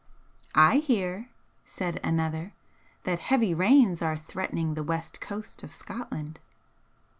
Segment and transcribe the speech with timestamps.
[0.55, 1.29] "I hear,"
[1.63, 2.53] said another,
[3.03, 6.39] "that heavy rains are threatening the west coast of Scotland."